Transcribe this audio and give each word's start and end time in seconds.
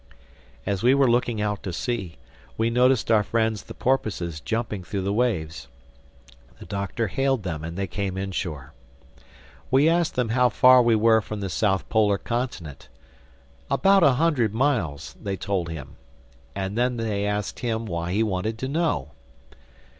As 0.65 0.81
we 0.81 0.95
were 0.95 1.07
looking 1.07 1.41
out 1.43 1.61
to 1.61 1.71
sea, 1.71 2.17
we 2.57 2.71
noticed 2.71 3.11
our 3.11 3.21
friends 3.21 3.61
the 3.61 3.75
porpoises 3.75 4.39
jumping 4.39 4.83
through 4.83 5.03
the 5.03 5.13
waves. 5.13 5.67
The 6.57 6.65
Doctor 6.65 7.05
hailed 7.09 7.43
them 7.43 7.63
and 7.63 7.77
they 7.77 7.85
came 7.85 8.17
inshore. 8.17 8.73
He 9.69 9.87
asked 9.87 10.15
them 10.15 10.29
how 10.29 10.49
far 10.49 10.81
we 10.81 10.95
were 10.95 11.21
from 11.21 11.39
the 11.41 11.49
South 11.49 11.87
Polar 11.87 12.17
Continent. 12.17 12.89
About 13.69 14.01
a 14.01 14.13
hundred 14.13 14.55
miles, 14.55 15.15
they 15.21 15.37
told 15.37 15.69
him. 15.69 15.97
And 16.55 16.75
then 16.75 16.97
they 16.97 17.27
asked 17.27 17.61
why 17.63 18.11
he 18.11 18.23
wanted 18.23 18.57
to 18.57 18.67
know. 18.67 19.11